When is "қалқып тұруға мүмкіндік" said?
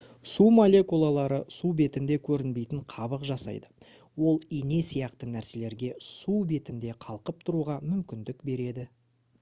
7.07-8.45